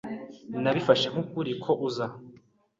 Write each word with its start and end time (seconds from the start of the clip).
Nabifashe 0.61 1.07
nk'ukuri 1.11 1.53
ko 1.63 1.71
uza. 1.87 2.05